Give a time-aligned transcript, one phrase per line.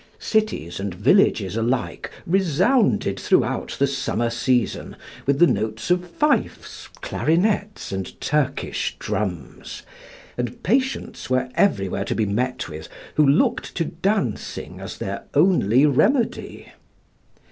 [0.17, 4.95] Cities and villages alike resounded throughout the summer season
[5.27, 9.83] with the notes of fifes, clarinets, and Turkish drums;
[10.39, 15.85] and patients were everywhere to be met with who looked to dancing as their only
[15.85, 16.71] remedy.